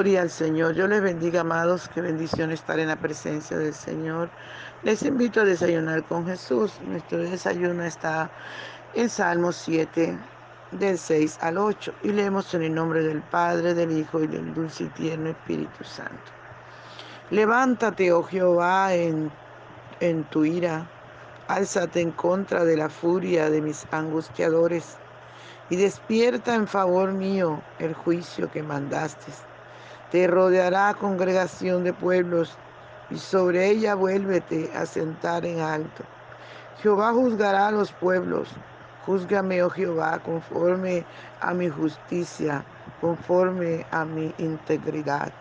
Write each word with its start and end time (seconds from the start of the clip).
Gloria 0.00 0.22
al 0.22 0.30
Señor. 0.30 0.72
Yo 0.72 0.86
les 0.86 1.02
bendiga, 1.02 1.42
amados. 1.42 1.90
Qué 1.92 2.00
bendición 2.00 2.50
estar 2.52 2.80
en 2.80 2.88
la 2.88 2.96
presencia 2.96 3.58
del 3.58 3.74
Señor. 3.74 4.30
Les 4.82 5.02
invito 5.02 5.42
a 5.42 5.44
desayunar 5.44 6.02
con 6.04 6.24
Jesús. 6.24 6.72
Nuestro 6.86 7.18
desayuno 7.18 7.84
está 7.84 8.30
en 8.94 9.10
Salmo 9.10 9.52
7, 9.52 10.16
del 10.70 10.96
6 10.96 11.36
al 11.42 11.58
8. 11.58 11.92
Y 12.02 12.12
leemos 12.12 12.54
en 12.54 12.62
el 12.62 12.74
nombre 12.74 13.02
del 13.02 13.20
Padre, 13.20 13.74
del 13.74 13.92
Hijo 13.92 14.22
y 14.22 14.26
del 14.26 14.54
dulce 14.54 14.84
y 14.84 14.88
tierno 14.88 15.28
Espíritu 15.28 15.84
Santo. 15.84 16.32
Levántate, 17.28 18.10
oh 18.10 18.22
Jehová, 18.22 18.94
en, 18.94 19.30
en 20.00 20.24
tu 20.30 20.46
ira. 20.46 20.90
Álzate 21.46 22.00
en 22.00 22.12
contra 22.12 22.64
de 22.64 22.78
la 22.78 22.88
furia 22.88 23.50
de 23.50 23.60
mis 23.60 23.86
angustiadores 23.90 24.96
y 25.68 25.76
despierta 25.76 26.54
en 26.54 26.66
favor 26.66 27.12
mío 27.12 27.60
el 27.78 27.92
juicio 27.92 28.50
que 28.50 28.62
mandaste. 28.62 29.49
Te 30.10 30.26
rodeará 30.26 30.94
congregación 30.94 31.84
de 31.84 31.92
pueblos 31.92 32.56
y 33.10 33.18
sobre 33.18 33.68
ella 33.68 33.94
vuélvete 33.94 34.70
a 34.74 34.86
sentar 34.86 35.44
en 35.46 35.60
alto. 35.60 36.04
Jehová 36.82 37.12
juzgará 37.12 37.68
a 37.68 37.72
los 37.72 37.92
pueblos. 37.92 38.48
Júzgame, 39.06 39.62
oh 39.62 39.70
Jehová, 39.70 40.18
conforme 40.18 41.04
a 41.40 41.54
mi 41.54 41.68
justicia, 41.68 42.64
conforme 43.00 43.86
a 43.90 44.04
mi 44.04 44.34
integridad. 44.38 45.32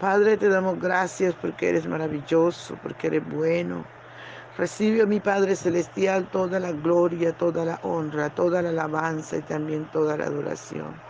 Padre, 0.00 0.36
te 0.36 0.48
damos 0.48 0.80
gracias 0.80 1.34
porque 1.34 1.70
eres 1.70 1.86
maravilloso, 1.86 2.76
porque 2.82 3.08
eres 3.08 3.28
bueno 3.28 3.84
Recibe, 4.58 5.06
mi 5.06 5.20
Padre 5.20 5.54
Celestial, 5.54 6.28
toda 6.32 6.58
la 6.58 6.72
gloria, 6.72 7.32
toda 7.32 7.64
la 7.64 7.78
honra, 7.84 8.28
toda 8.30 8.60
la 8.60 8.70
alabanza 8.70 9.36
y 9.36 9.42
también 9.42 9.88
toda 9.92 10.16
la 10.16 10.24
adoración. 10.24 11.00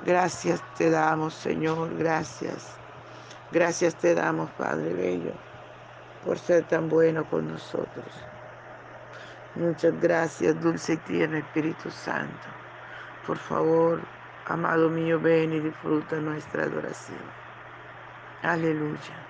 Gracias 0.00 0.64
te 0.74 0.90
damos, 0.90 1.34
Señor, 1.36 1.96
gracias. 1.96 2.82
Gracias 3.50 3.96
te 3.96 4.14
damos, 4.14 4.52
Padre 4.54 4.94
Bello, 4.94 5.34
por 6.20 6.38
ser 6.38 6.66
tan 6.66 6.88
bueno 6.88 7.26
con 7.28 7.46
nosotros. 7.48 8.30
Muchas 9.54 9.98
gracias, 9.98 10.58
dulce 10.60 10.94
y 10.94 10.98
tierno 10.98 11.38
Espíritu 11.38 11.90
Santo. 11.90 12.50
Por 13.22 13.38
favor, 13.38 14.12
amado 14.44 14.90
mío, 14.90 15.20
ven 15.20 15.52
y 15.52 15.60
disfruta 15.60 16.20
nuestra 16.20 16.64
adoración. 16.64 17.36
Aleluya. 18.42 19.29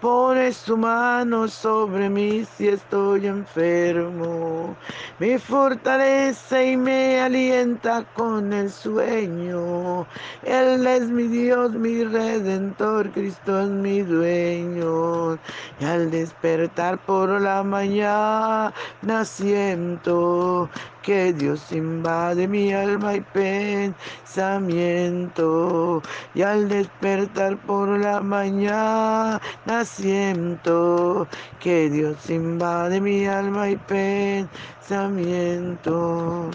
Pone 0.00 0.52
su 0.52 0.76
mano 0.76 1.48
sobre 1.48 2.08
mí 2.08 2.46
si 2.56 2.68
estoy 2.68 3.26
enfermo. 3.26 4.76
Me 5.18 5.40
fortalece 5.40 6.70
y 6.70 6.76
me 6.76 7.20
alienta 7.20 8.04
con 8.14 8.52
el 8.52 8.70
sueño. 8.70 10.06
Él 10.44 10.86
es 10.86 11.10
mi 11.10 11.24
Dios, 11.24 11.72
mi 11.72 12.04
redentor, 12.04 13.10
Cristo 13.10 13.60
es 13.62 13.70
mi 13.70 14.02
dueño. 14.02 15.36
Y 15.80 15.84
al 15.84 16.12
despertar 16.12 16.98
por 16.98 17.28
la 17.40 17.64
mañana 17.64 18.72
siento 19.24 20.70
que 21.02 21.32
Dios 21.32 21.72
invade 21.72 22.46
mi 22.46 22.72
alma 22.72 23.16
y 23.16 23.20
pensamiento. 24.32 26.02
Y 26.34 26.42
al 26.42 26.68
despertar 26.68 27.56
por 27.56 27.88
la 27.88 28.20
mañana 28.20 29.40
siento 29.88 31.26
que 31.60 31.88
Dios 31.90 32.30
invade 32.30 33.00
mi 33.00 33.26
alma 33.26 33.70
y 33.70 33.76
pensamiento. 33.76 36.50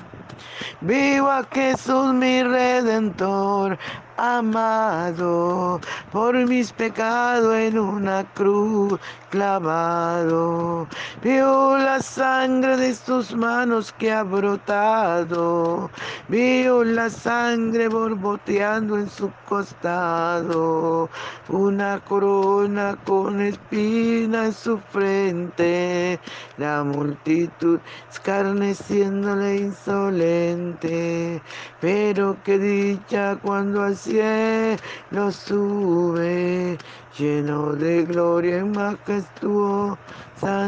Vivo 0.82 1.30
a 1.30 1.44
Jesús 1.52 2.14
mi 2.14 2.44
redentor, 2.44 3.78
amado, 4.18 5.80
por 6.12 6.36
mis 6.48 6.72
pecados 6.72 7.56
en 7.56 7.80
una 7.80 8.24
cruz 8.34 9.00
clavado. 9.34 10.88
Vio 11.24 11.76
la 11.78 12.00
sangre 12.00 12.78
de 12.78 12.94
sus 12.94 13.34
manos 13.36 13.92
que 13.98 14.12
ha 14.12 14.22
brotado, 14.22 15.90
vio 16.28 16.84
la 16.84 17.10
sangre 17.10 17.88
borboteando 17.88 18.96
en 18.98 19.10
su 19.10 19.32
costado, 19.50 21.10
una 21.50 22.00
corona 22.02 22.96
con 23.06 23.42
espina 23.42 24.46
en 24.46 24.54
su 24.54 24.78
frente, 24.78 26.20
la 26.58 26.84
multitud 26.84 27.80
escarneciéndole 28.12 29.56
insolente, 29.56 31.42
pero 31.82 32.38
qué 32.44 32.60
dicha 32.60 33.36
cuando 33.42 33.82
al 33.82 33.98
cielo 34.04 35.32
sube, 35.32 36.78
lleno 37.18 37.74
de 37.74 38.04
gloria 38.04 38.58
y 38.60 38.64
majestuosa 38.66 39.98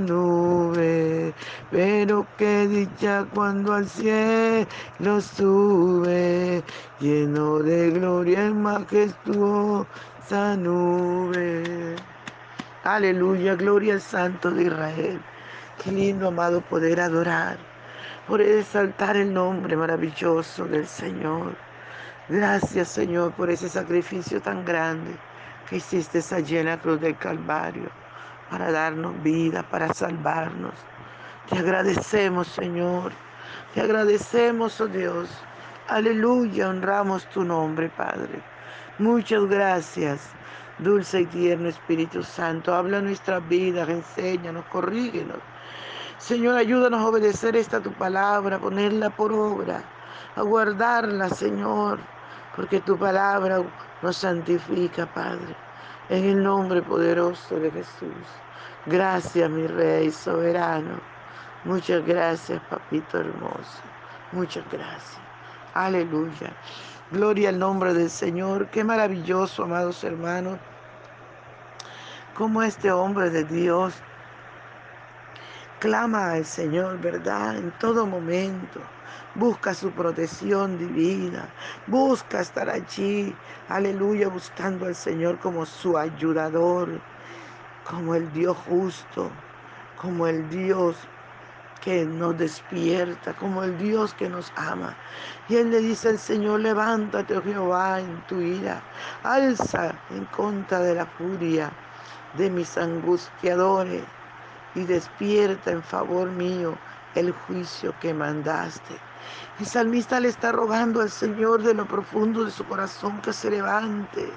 nube. 0.02 1.34
Pero 1.72 2.26
qué 2.38 2.68
dicha 2.68 3.26
cuando 3.34 3.74
al 3.74 3.88
cielo 3.90 5.20
sube, 5.22 6.64
lleno 7.00 7.60
de 7.60 7.92
gloria 7.92 8.48
y 8.48 8.54
majestuosa 8.54 9.86
nube. 10.58 11.96
Aleluya, 12.84 13.56
gloria 13.56 13.94
al 13.96 14.02
Santo 14.02 14.52
de 14.52 14.64
Israel. 14.64 15.22
Qué 15.84 15.92
lindo, 15.92 16.28
amado, 16.30 16.62
poder 16.62 17.02
adorar, 17.02 17.58
poder 18.28 18.60
exaltar 18.60 19.18
el 19.18 19.34
nombre 19.34 19.76
maravilloso 19.76 20.66
del 20.66 20.88
Señor. 20.88 21.65
Gracias, 22.28 22.88
Señor, 22.88 23.34
por 23.34 23.52
ese 23.52 23.70
sacrificio 23.70 24.42
tan 24.42 24.66
grande 24.66 25.16
que 25.70 25.76
hiciste 25.76 26.24
allí 26.34 26.58
en 26.58 26.66
la 26.66 26.80
cruz 26.80 27.00
del 27.00 27.16
Calvario 27.18 27.88
para 28.50 28.72
darnos 28.72 29.22
vida, 29.22 29.62
para 29.62 29.94
salvarnos. 29.94 30.74
Te 31.48 31.60
agradecemos, 31.60 32.48
Señor. 32.48 33.12
Te 33.76 33.82
agradecemos, 33.82 34.82
oh 34.82 34.88
Dios. 34.88 35.30
Aleluya, 35.88 36.70
honramos 36.70 37.30
tu 37.30 37.44
nombre, 37.44 37.90
Padre. 37.90 38.42
Muchas 38.98 39.46
gracias, 39.46 40.30
dulce 40.80 41.22
y 41.22 41.26
tierno 41.28 41.70
Espíritu 41.70 42.24
Santo. 42.24 42.74
Habla 42.74 43.02
nuestra 43.02 43.40
vida, 43.40 43.84
enséñanos, 43.84 44.66
corrígenos. 44.72 45.38
Señor, 46.18 46.58
ayúdanos 46.58 47.02
a 47.02 47.08
obedecer 47.08 47.56
esta 47.56 47.80
tu 47.82 47.94
palabra, 47.94 48.58
ponerla 48.58 49.12
por 49.12 49.32
obra 49.32 49.84
a 50.36 50.42
guardarla, 50.42 51.30
Señor, 51.30 52.00
porque 52.56 52.80
tu 52.82 52.98
palabra 52.98 53.62
nos 54.02 54.18
santifica, 54.18 55.06
Padre. 55.14 55.56
En 56.10 56.24
el 56.24 56.44
nombre 56.44 56.82
poderoso 56.82 57.60
de 57.60 57.72
Jesús. 57.72 58.26
Gracias, 58.86 59.50
mi 59.50 59.66
Rey 59.68 60.12
soberano. 60.12 61.00
Muchas 61.64 62.06
gracias, 62.06 62.62
Papito 62.70 63.20
hermoso. 63.20 63.82
Muchas 64.32 64.64
gracias. 64.72 65.20
Aleluya. 65.74 66.54
Gloria 67.12 67.50
al 67.50 67.60
nombre 67.60 67.94
del 67.94 68.10
Señor. 68.10 68.70
Qué 68.70 68.84
maravilloso, 68.84 69.64
amados 69.64 70.04
hermanos. 70.04 70.60
Como 72.36 72.62
este 72.62 72.92
hombre 72.92 73.30
de 73.30 73.44
Dios 73.46 73.96
clama 75.86 76.32
al 76.32 76.46
Señor, 76.46 77.00
¿verdad? 77.00 77.58
En 77.58 77.70
todo 77.78 78.08
momento. 78.08 78.80
Busca 79.36 79.72
su 79.72 79.92
protección 79.92 80.80
divina. 80.80 81.48
Busca 81.86 82.42
estar 82.42 82.68
allí. 82.72 83.36
Aleluya, 83.70 84.28
buscando 84.30 84.88
al 84.88 84.96
Señor 84.96 85.38
como 85.38 85.64
su 85.64 85.96
ayudador, 85.96 87.00
como 87.88 88.16
el 88.16 88.34
Dios 88.34 88.58
justo, 88.68 89.30
como 90.02 90.26
el 90.26 90.50
Dios 90.50 90.96
que 91.82 92.04
nos 92.04 92.36
despierta, 92.36 93.34
como 93.34 93.64
el 93.64 93.78
Dios 93.78 94.16
que 94.16 94.28
nos 94.28 94.52
ama. 94.56 94.96
Y 95.48 95.58
Él 95.58 95.70
le 95.70 95.82
dice 95.82 96.10
al 96.10 96.18
Señor, 96.18 96.62
levántate, 96.62 97.38
oh 97.38 97.44
Jehová, 97.44 98.00
en 98.00 98.26
tu 98.26 98.42
ira, 98.42 98.82
alza 99.22 99.94
en 100.10 100.26
contra 100.26 100.80
de 100.80 100.96
la 100.96 101.06
furia 101.06 101.72
de 102.38 102.50
mis 102.50 102.76
angustiadores 102.76 104.04
y 104.76 104.84
despierta 104.84 105.72
en 105.72 105.82
favor 105.82 106.30
mío 106.32 106.78
el 107.16 107.32
juicio 107.32 107.94
que 108.00 108.14
mandaste. 108.14 108.96
El 109.60 109.66
salmista 109.66 110.20
le 110.20 110.28
está 110.28 110.52
rogando 110.52 111.02
al 111.02 111.10
Señor 111.10 111.64
de 111.64 111.74
lo 111.74 111.88
profundo 111.88 112.44
de 112.46 112.52
su 112.52 112.66
corazón 112.66 113.22
que 113.22 113.34
se 113.34 113.50
levante. 113.50 114.30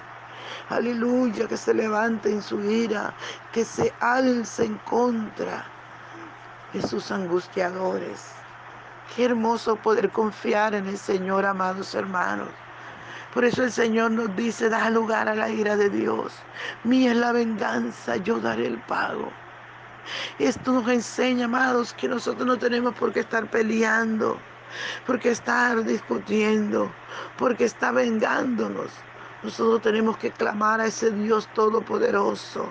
Aleluya, 0.71 1.47
que 1.47 1.57
se 1.57 1.75
levante 1.75 2.31
en 2.31 2.43
su 2.43 2.61
ira, 2.63 3.13
que 3.53 3.65
se 3.65 3.93
alce 4.01 4.65
en 4.65 4.79
contra 4.79 5.67
de 6.73 6.83
sus 6.83 7.11
angustiadores. 7.11 8.33
Qué 9.15 9.25
hermoso 9.25 9.77
poder 9.77 10.11
confiar 10.11 10.75
en 10.75 10.87
el 10.87 10.99
Señor, 10.99 11.45
amados 11.47 11.95
hermanos. 11.95 12.49
Por 13.35 13.45
eso 13.45 13.65
el 13.65 13.73
Señor 13.73 14.13
nos 14.13 14.35
dice, 14.37 14.69
da 14.69 14.89
lugar 14.91 15.29
a 15.29 15.35
la 15.35 15.51
ira 15.51 15.77
de 15.77 15.91
Dios. 15.91 16.33
Mía 16.85 17.13
es 17.13 17.17
la 17.17 17.33
venganza, 17.33 18.17
yo 18.17 18.39
daré 18.41 18.67
el 18.67 18.79
pago. 18.83 19.31
Esto 20.39 20.73
nos 20.73 20.89
enseña, 20.89 21.47
amados, 21.47 21.95
que 21.95 22.09
nosotros 22.09 22.47
no 22.47 22.59
tenemos 22.59 22.95
por 22.95 23.13
qué 23.13 23.21
estar 23.21 23.51
peleando, 23.51 24.39
por 25.07 25.19
qué 25.19 25.31
estar 25.31 25.85
discutiendo, 25.85 26.93
por 27.37 27.57
qué 27.57 27.65
estar 27.65 27.95
vengándonos. 27.95 28.91
Nosotros 29.43 29.83
tenemos 29.83 30.19
que 30.19 30.31
clamar 30.31 30.81
a 30.81 30.87
ese 30.87 31.11
Dios 31.11 31.49
todopoderoso 31.55 32.69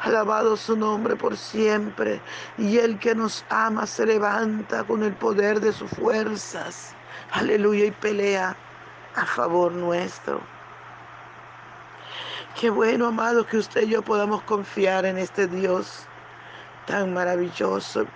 Alabado 0.00 0.56
su 0.56 0.76
nombre 0.76 1.16
por 1.16 1.36
siempre. 1.36 2.20
Y 2.56 2.78
el 2.78 2.98
que 2.98 3.14
nos 3.14 3.44
ama 3.48 3.86
se 3.86 4.06
levanta 4.06 4.84
con 4.84 5.02
el 5.02 5.14
poder 5.14 5.60
de 5.60 5.72
sus 5.72 5.90
fuerzas. 5.90 6.94
Aleluya 7.32 7.86
y 7.86 7.90
pelea 7.90 8.56
a 9.14 9.26
favor 9.26 9.72
nuestro. 9.72 10.40
Qué 12.58 12.70
bueno, 12.70 13.06
amado, 13.06 13.46
que 13.46 13.58
usted 13.58 13.82
y 13.82 13.90
yo 13.90 14.02
podamos 14.02 14.42
confiar 14.42 15.04
en 15.04 15.18
este 15.18 15.46
Dios 15.46 16.06
tan 16.88 17.12
maravilloso 17.12 18.06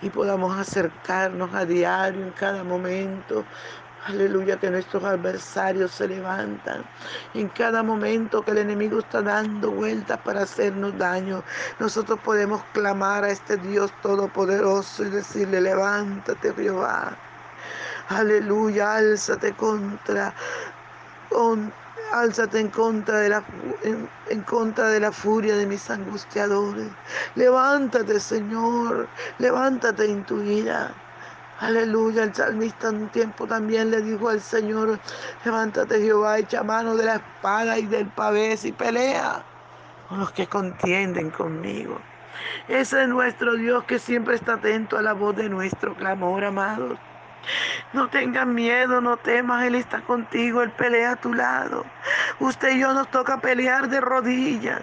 y 0.00 0.10
podamos 0.10 0.58
acercarnos 0.58 1.54
a 1.54 1.64
diario, 1.64 2.22
en 2.22 2.32
cada 2.32 2.64
momento, 2.64 3.44
Aleluya, 4.06 4.58
que 4.58 4.68
nuestros 4.68 5.04
adversarios 5.04 5.92
se 5.92 6.08
levantan. 6.08 6.84
En 7.34 7.48
cada 7.50 7.84
momento 7.84 8.42
que 8.42 8.50
el 8.50 8.58
enemigo 8.58 8.98
está 8.98 9.22
dando 9.22 9.70
vueltas 9.70 10.18
para 10.24 10.42
hacernos 10.42 10.98
daño, 10.98 11.44
nosotros 11.78 12.18
podemos 12.24 12.64
clamar 12.72 13.22
a 13.22 13.30
este 13.30 13.58
Dios 13.58 13.92
todopoderoso 14.02 15.04
y 15.04 15.10
decirle, 15.10 15.60
levántate 15.60 16.52
Jehová. 16.52 17.16
Aleluya, 18.08 18.96
álzate 18.96 19.52
contra, 19.52 20.34
álzate 22.12 22.60
en 22.60 22.68
contra 22.68 23.18
de 23.18 23.28
la 23.30 23.44
en 24.30 24.42
contra 24.42 24.90
de 24.90 25.00
la 25.00 25.12
furia 25.12 25.56
de 25.56 25.66
mis 25.66 25.90
angustiadores. 25.90 26.88
Levántate, 27.34 28.20
Señor, 28.20 29.08
levántate 29.38 30.04
en 30.04 30.24
tu 30.24 30.42
ira. 30.42 30.92
Aleluya, 31.60 32.24
el 32.24 32.34
salmista 32.34 32.88
en 32.88 33.02
un 33.02 33.08
tiempo 33.10 33.46
también 33.46 33.90
le 33.90 34.02
dijo 34.02 34.28
al 34.28 34.40
Señor, 34.40 34.98
levántate 35.44 36.00
Jehová, 36.00 36.38
echa 36.38 36.62
mano 36.62 36.96
de 36.96 37.04
la 37.04 37.16
espada 37.16 37.78
y 37.78 37.86
del 37.86 38.08
pavés 38.08 38.64
y 38.64 38.72
pelea 38.72 39.44
con 40.08 40.18
los 40.18 40.32
que 40.32 40.46
contienden 40.46 41.30
conmigo. 41.30 41.98
Ese 42.68 43.02
es 43.02 43.08
nuestro 43.08 43.54
Dios 43.54 43.84
que 43.84 43.98
siempre 43.98 44.34
está 44.34 44.54
atento 44.54 44.98
a 44.98 45.02
la 45.02 45.12
voz 45.12 45.36
de 45.36 45.48
nuestro 45.48 45.94
clamor, 45.94 46.44
amados. 46.44 46.98
No 47.92 48.08
tengas 48.08 48.46
miedo, 48.46 49.00
no 49.00 49.16
temas, 49.16 49.64
Él 49.64 49.74
está 49.74 50.00
contigo, 50.00 50.62
Él 50.62 50.70
pelea 50.70 51.12
a 51.12 51.16
tu 51.16 51.34
lado. 51.34 51.84
Usted 52.40 52.76
y 52.76 52.80
yo 52.80 52.92
nos 52.92 53.10
toca 53.10 53.40
pelear 53.40 53.88
de 53.88 54.00
rodillas. 54.00 54.80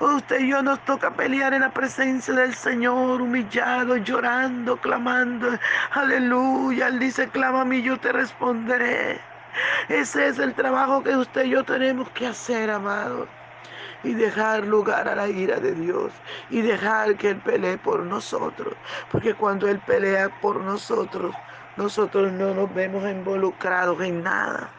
Usted 0.00 0.40
y 0.40 0.48
yo 0.48 0.62
nos 0.62 0.82
toca 0.84 1.10
pelear 1.10 1.52
en 1.54 1.60
la 1.60 1.70
presencia 1.70 2.34
del 2.34 2.54
Señor, 2.54 3.20
humillado, 3.20 3.96
llorando, 3.98 4.76
clamando. 4.78 5.48
Aleluya. 5.92 6.88
Él 6.88 6.98
dice, 6.98 7.28
clama 7.28 7.62
a 7.62 7.64
mí, 7.64 7.82
yo 7.82 7.98
te 7.98 8.12
responderé. 8.12 9.20
Ese 9.88 10.28
es 10.28 10.38
el 10.38 10.54
trabajo 10.54 11.02
que 11.02 11.16
usted 11.16 11.44
y 11.44 11.50
yo 11.50 11.64
tenemos 11.64 12.10
que 12.10 12.26
hacer, 12.26 12.70
amado. 12.70 13.28
Y 14.02 14.14
dejar 14.14 14.66
lugar 14.66 15.08
a 15.08 15.16
la 15.16 15.28
ira 15.28 15.58
de 15.60 15.74
Dios. 15.74 16.12
Y 16.48 16.62
dejar 16.62 17.16
que 17.16 17.30
Él 17.30 17.40
pelee 17.40 17.76
por 17.78 18.02
nosotros. 18.04 18.74
Porque 19.10 19.34
cuando 19.34 19.68
Él 19.68 19.80
pelea 19.80 20.30
por 20.40 20.60
nosotros, 20.60 21.34
nosotros 21.76 22.32
no 22.32 22.54
nos 22.54 22.74
vemos 22.74 23.04
involucrados 23.04 24.00
en 24.00 24.22
nada. 24.22 24.70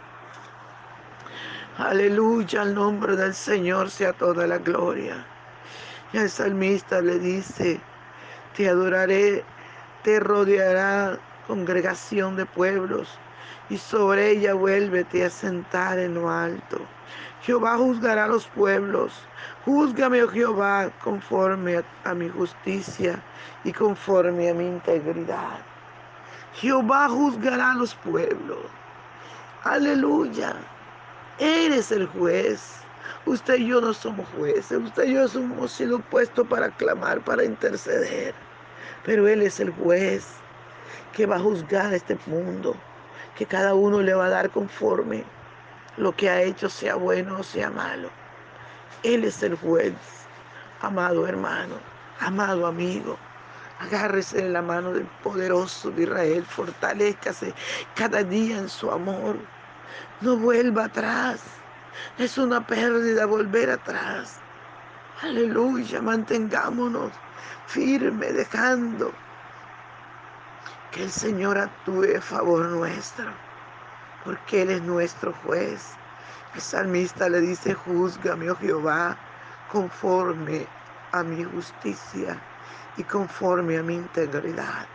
Aleluya, 1.77 2.63
al 2.63 2.73
nombre 2.73 3.15
del 3.15 3.35
Señor 3.35 3.91
sea 3.91 4.13
toda 4.13 4.47
la 4.47 4.57
gloria. 4.57 5.23
Y 6.11 6.17
el 6.17 6.29
salmista 6.29 7.01
le 7.01 7.19
dice, 7.19 7.79
te 8.55 8.67
adoraré, 8.67 9.43
te 10.01 10.19
rodeará 10.19 11.19
congregación 11.45 12.35
de 12.35 12.47
pueblos, 12.47 13.19
y 13.69 13.77
sobre 13.77 14.31
ella 14.31 14.55
vuélvete 14.55 15.23
a 15.23 15.29
sentar 15.29 15.99
en 15.99 16.15
lo 16.15 16.31
alto. 16.31 16.79
Jehová 17.43 17.77
juzgará 17.77 18.25
a 18.25 18.27
los 18.27 18.47
pueblos. 18.47 19.13
Júzgame, 19.65 20.23
oh 20.23 20.29
Jehová, 20.29 20.89
conforme 21.03 21.77
a, 21.77 21.83
a 22.05 22.15
mi 22.15 22.27
justicia 22.27 23.21
y 23.63 23.71
conforme 23.71 24.49
a 24.49 24.53
mi 24.55 24.65
integridad. 24.65 25.59
Jehová 26.53 27.07
juzgará 27.09 27.71
a 27.71 27.75
los 27.75 27.95
pueblos. 27.95 28.59
Aleluya. 29.63 30.55
Eres 31.39 31.91
el 31.91 32.07
juez. 32.07 32.81
Usted 33.25 33.55
y 33.55 33.67
yo 33.67 33.81
no 33.81 33.93
somos 33.93 34.27
jueces. 34.37 34.79
Usted 34.79 35.03
y 35.03 35.13
yo 35.13 35.25
hemos 35.25 35.71
sido 35.71 35.99
puestos 35.99 36.47
para 36.47 36.69
clamar, 36.69 37.21
para 37.21 37.43
interceder. 37.43 38.33
Pero 39.03 39.27
Él 39.27 39.41
es 39.41 39.59
el 39.59 39.71
juez 39.71 40.25
que 41.13 41.25
va 41.25 41.35
a 41.35 41.39
juzgar 41.39 41.93
este 41.93 42.17
mundo. 42.25 42.75
Que 43.35 43.45
cada 43.45 43.75
uno 43.75 44.01
le 44.01 44.13
va 44.13 44.25
a 44.25 44.29
dar 44.29 44.49
conforme 44.49 45.23
lo 45.97 46.15
que 46.15 46.29
ha 46.29 46.41
hecho, 46.41 46.69
sea 46.69 46.95
bueno 46.95 47.39
o 47.39 47.43
sea 47.43 47.69
malo. 47.69 48.09
Él 49.03 49.25
es 49.25 49.43
el 49.43 49.55
juez. 49.55 49.93
Amado 50.81 51.27
hermano, 51.27 51.75
amado 52.19 52.67
amigo. 52.67 53.17
Agárrese 53.79 54.39
en 54.39 54.53
la 54.53 54.61
mano 54.61 54.91
del 54.91 55.05
poderoso 55.23 55.91
de 55.91 56.03
Israel, 56.03 56.43
fortalezcase 56.45 57.53
cada 57.95 58.23
día 58.23 58.57
en 58.57 58.69
su 58.69 58.89
amor. 58.91 59.37
No 60.21 60.35
vuelva 60.37 60.85
atrás. 60.85 61.41
Es 62.17 62.37
una 62.37 62.65
pérdida 62.65 63.25
volver 63.25 63.69
atrás. 63.69 64.39
Aleluya, 65.21 66.01
mantengámonos 66.01 67.11
firmes, 67.67 68.35
dejando 68.35 69.11
que 70.91 71.03
el 71.03 71.11
Señor 71.11 71.57
actúe 71.57 72.17
a 72.17 72.21
favor 72.21 72.65
nuestro, 72.65 73.25
porque 74.23 74.63
Él 74.63 74.71
es 74.71 74.81
nuestro 74.81 75.33
juez. 75.43 75.93
El 76.55 76.61
salmista 76.61 77.29
le 77.29 77.41
dice, 77.41 77.73
juzgame, 77.75 78.49
oh 78.49 78.55
Jehová, 78.55 79.17
conforme 79.71 80.67
a 81.11 81.23
mi 81.23 81.43
justicia 81.43 82.41
y 82.97 83.03
conforme 83.03 83.77
a 83.77 83.83
mi 83.83 83.95
integridad. 83.95 84.85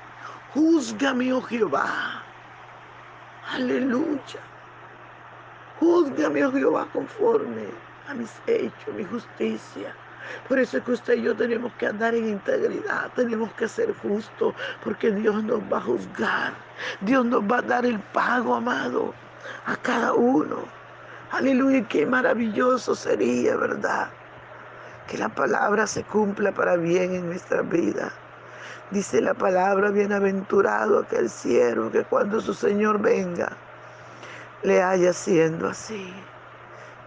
Júzgame, 0.54 1.32
oh 1.32 1.42
Jehová. 1.42 2.22
Aleluya. 3.52 4.40
Júzgame, 5.80 6.44
oh 6.44 6.52
Jehová, 6.52 6.86
conforme 6.92 7.66
a 8.08 8.14
mis 8.14 8.32
hechos, 8.46 8.94
mi 8.94 9.04
justicia. 9.04 9.94
Por 10.48 10.58
eso 10.58 10.78
es 10.78 10.84
que 10.84 10.92
usted 10.92 11.14
y 11.14 11.22
yo 11.22 11.34
tenemos 11.34 11.72
que 11.74 11.86
andar 11.86 12.14
en 12.14 12.28
integridad, 12.28 13.10
tenemos 13.14 13.52
que 13.54 13.68
ser 13.68 13.94
justos, 13.98 14.54
porque 14.84 15.10
Dios 15.10 15.42
nos 15.44 15.60
va 15.72 15.78
a 15.78 15.80
juzgar. 15.80 16.52
Dios 17.00 17.24
nos 17.24 17.42
va 17.42 17.58
a 17.58 17.62
dar 17.62 17.84
el 17.84 17.98
pago, 17.98 18.54
amado, 18.54 19.14
a 19.66 19.76
cada 19.76 20.12
uno. 20.12 20.58
Aleluya, 21.30 21.86
qué 21.88 22.06
maravilloso 22.06 22.94
sería, 22.94 23.56
¿verdad? 23.56 24.10
Que 25.08 25.18
la 25.18 25.28
palabra 25.28 25.86
se 25.86 26.04
cumpla 26.04 26.52
para 26.52 26.76
bien 26.76 27.14
en 27.14 27.26
nuestra 27.26 27.62
vida. 27.62 28.12
Dice 28.90 29.20
la 29.20 29.34
palabra, 29.34 29.90
bienaventurado 29.90 31.00
aquel 31.00 31.30
siervo 31.30 31.90
que 31.90 32.04
cuando 32.04 32.40
su 32.40 32.52
Señor 32.54 33.00
venga, 33.00 33.56
le 34.62 34.82
haya 34.82 35.12
siendo 35.12 35.68
así. 35.68 36.12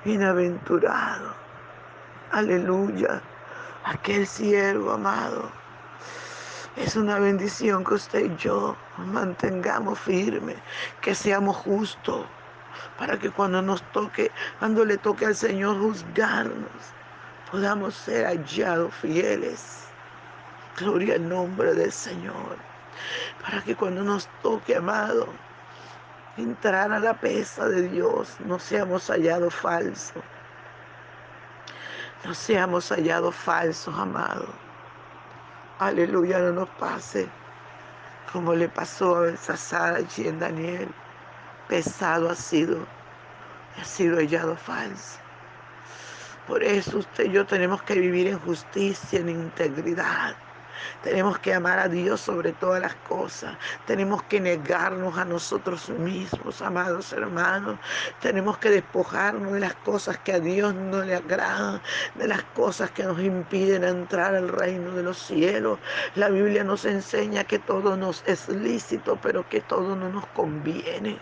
Bienaventurado. 0.03 1.33
Aleluya. 2.31 3.21
Aquel 3.85 4.25
siervo 4.25 4.93
amado. 4.93 5.49
Es 6.75 6.95
una 6.97 7.19
bendición 7.19 7.85
que 7.85 7.93
usted 7.93 8.25
y 8.25 8.35
yo 8.35 8.75
mantengamos 8.97 9.97
firme, 9.97 10.55
que 10.99 11.15
seamos 11.15 11.55
justos, 11.55 12.25
para 12.97 13.17
que 13.17 13.29
cuando 13.29 13.61
nos 13.61 13.81
toque, 13.93 14.29
cuando 14.59 14.83
le 14.83 14.97
toque 14.97 15.25
al 15.25 15.35
Señor 15.35 15.79
juzgarnos, 15.79 16.93
podamos 17.51 17.95
ser 17.95 18.25
hallados 18.25 18.93
fieles. 18.95 19.87
Gloria 20.77 21.15
al 21.15 21.27
nombre 21.29 21.73
del 21.73 21.91
Señor. 21.91 22.57
Para 23.41 23.61
que 23.61 23.75
cuando 23.75 24.03
nos 24.03 24.27
toque, 24.41 24.75
amado, 24.75 25.27
entrar 26.37 26.91
a 26.91 26.99
la 26.99 27.13
pesa 27.13 27.67
de 27.67 27.89
Dios, 27.89 28.35
no 28.45 28.59
seamos 28.59 29.09
hallados 29.09 29.53
falsos. 29.53 30.23
No 32.23 32.33
seamos 32.33 32.89
hallados 32.89 33.35
falsos, 33.35 33.97
amado. 33.97 34.47
Aleluya, 35.79 36.39
no 36.39 36.51
nos 36.53 36.69
pase 36.69 37.29
como 38.35 38.53
le 38.53 38.67
pasó 38.67 39.15
a 39.15 39.21
Belsasar 39.21 39.95
allí 39.95 40.27
en 40.27 40.39
Daniel. 40.39 40.89
Pesado 41.69 42.29
ha 42.29 42.35
sido, 42.35 42.85
ha 43.79 43.85
sido 43.85 44.17
hallado 44.17 44.57
falso. 44.57 45.19
Por 46.47 46.63
eso 46.63 46.99
usted 46.99 47.25
y 47.25 47.31
yo 47.31 47.45
tenemos 47.45 47.81
que 47.83 47.95
vivir 47.95 48.27
en 48.27 48.39
justicia, 48.39 49.19
en 49.19 49.29
integridad. 49.29 50.35
Tenemos 51.01 51.39
que 51.39 51.53
amar 51.53 51.79
a 51.79 51.87
Dios 51.87 52.21
sobre 52.21 52.51
todas 52.53 52.81
las 52.81 52.95
cosas. 52.95 53.57
Tenemos 53.85 54.21
que 54.23 54.39
negarnos 54.39 55.17
a 55.17 55.25
nosotros 55.25 55.89
mismos, 55.89 56.61
amados 56.61 57.13
hermanos. 57.13 57.79
Tenemos 58.19 58.57
que 58.59 58.69
despojarnos 58.69 59.53
de 59.53 59.59
las 59.59 59.75
cosas 59.75 60.17
que 60.19 60.33
a 60.33 60.39
Dios 60.39 60.73
no 60.75 61.03
le 61.03 61.15
agradan, 61.15 61.81
de 62.15 62.27
las 62.27 62.43
cosas 62.43 62.91
que 62.91 63.03
nos 63.03 63.19
impiden 63.19 63.83
entrar 63.83 64.35
al 64.35 64.49
reino 64.49 64.91
de 64.91 65.03
los 65.03 65.17
cielos. 65.17 65.79
La 66.15 66.29
Biblia 66.29 66.63
nos 66.63 66.85
enseña 66.85 67.43
que 67.43 67.59
todo 67.59 67.97
nos 67.97 68.23
es 68.27 68.49
lícito, 68.49 69.19
pero 69.21 69.47
que 69.49 69.61
todo 69.61 69.95
no 69.95 70.09
nos 70.09 70.27
conviene. 70.27 71.19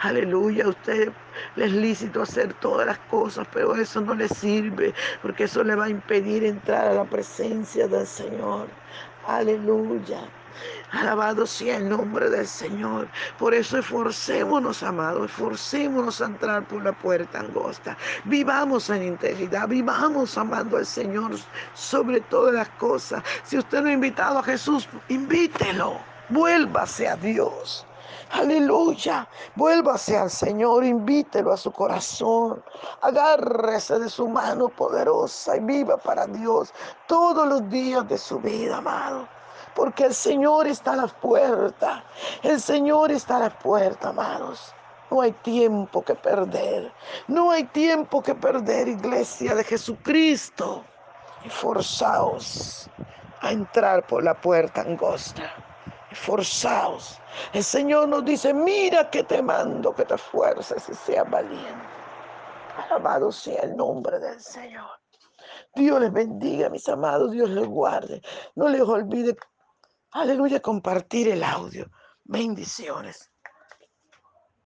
Aleluya, 0.00 0.64
a 0.64 0.68
usted 0.68 1.12
le 1.56 1.64
es 1.66 1.72
lícito 1.72 2.22
hacer 2.22 2.52
todas 2.54 2.86
las 2.86 2.98
cosas, 3.10 3.46
pero 3.52 3.74
eso 3.74 4.00
no 4.00 4.14
le 4.14 4.28
sirve, 4.28 4.94
porque 5.22 5.44
eso 5.44 5.62
le 5.64 5.74
va 5.74 5.86
a 5.86 5.90
impedir 5.90 6.44
entrar 6.44 6.86
a 6.88 6.94
la 6.94 7.04
presencia 7.04 7.88
del 7.88 8.06
Señor. 8.06 8.68
Aleluya. 9.26 10.20
Alabado 10.90 11.46
sea 11.46 11.76
el 11.76 11.88
nombre 11.88 12.30
del 12.30 12.46
Señor. 12.46 13.08
Por 13.38 13.54
eso 13.54 13.78
esforcémonos, 13.78 14.82
amados, 14.82 15.30
esforcémonos 15.30 16.20
a 16.20 16.26
entrar 16.26 16.66
por 16.66 16.82
la 16.82 16.92
puerta 16.92 17.40
angosta. 17.40 17.96
Vivamos 18.24 18.88
en 18.90 19.02
integridad, 19.02 19.68
vivamos 19.68 20.36
amando 20.38 20.78
al 20.78 20.86
Señor 20.86 21.32
sobre 21.74 22.20
todas 22.22 22.54
las 22.54 22.68
cosas. 22.70 23.22
Si 23.44 23.58
usted 23.58 23.82
no 23.82 23.88
ha 23.90 23.92
invitado 23.92 24.38
a 24.38 24.42
Jesús, 24.42 24.88
invítelo. 25.08 25.98
Vuélvase 26.30 27.08
a 27.08 27.16
Dios. 27.16 27.86
Aleluya. 28.30 29.26
Vuélvase 29.56 30.16
al 30.16 30.30
Señor, 30.30 30.84
invítelo 30.84 31.52
a 31.52 31.56
su 31.56 31.72
corazón. 31.72 32.62
Agárrese 33.00 33.98
de 33.98 34.08
su 34.08 34.28
mano 34.28 34.68
poderosa 34.68 35.56
y 35.56 35.60
viva 35.60 35.96
para 35.96 36.26
Dios 36.26 36.72
todos 37.06 37.48
los 37.48 37.68
días 37.70 38.06
de 38.08 38.18
su 38.18 38.38
vida, 38.38 38.78
amado. 38.78 39.26
Porque 39.74 40.04
el 40.04 40.14
Señor 40.14 40.66
está 40.66 40.92
a 40.92 40.96
la 40.96 41.06
puerta. 41.06 42.04
El 42.42 42.60
Señor 42.60 43.10
está 43.10 43.36
a 43.36 43.40
la 43.40 43.58
puerta, 43.58 44.10
amados. 44.10 44.74
No 45.10 45.22
hay 45.22 45.32
tiempo 45.32 46.02
que 46.02 46.14
perder. 46.14 46.92
No 47.28 47.50
hay 47.50 47.64
tiempo 47.64 48.22
que 48.22 48.34
perder, 48.34 48.88
iglesia 48.88 49.54
de 49.54 49.64
Jesucristo. 49.64 50.84
Forzaos 51.48 52.90
a 53.40 53.52
entrar 53.52 54.06
por 54.06 54.22
la 54.22 54.34
puerta 54.34 54.82
angosta 54.82 55.67
esforzaos. 56.10 57.18
El 57.52 57.64
Señor 57.64 58.08
nos 58.08 58.24
dice, 58.24 58.52
mira 58.54 59.10
que 59.10 59.22
te 59.24 59.42
mando 59.42 59.94
que 59.94 60.04
te 60.04 60.14
esfuerces 60.14 60.88
y 60.88 60.94
seas 60.94 61.28
valiente. 61.30 61.86
Alabado 62.76 63.32
sea 63.32 63.62
el 63.62 63.76
nombre 63.76 64.18
del 64.18 64.40
Señor. 64.40 64.90
Dios 65.74 66.00
les 66.00 66.12
bendiga, 66.12 66.68
mis 66.70 66.88
amados, 66.88 67.32
Dios 67.32 67.50
les 67.50 67.66
guarde. 67.66 68.22
No 68.54 68.68
les 68.68 68.80
olvide, 68.80 69.36
aleluya, 70.12 70.60
compartir 70.60 71.28
el 71.28 71.44
audio. 71.44 71.90
Bendiciones. 72.24 73.27